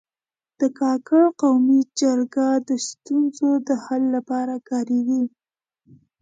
د 0.59 0.61
کاکړ 0.79 1.23
قومي 1.41 1.79
جرګه 2.01 2.47
د 2.67 2.69
ستونزو 2.87 3.49
د 3.67 3.69
حل 3.83 4.03
لپاره 4.15 4.55
کارېږي. 4.69 5.23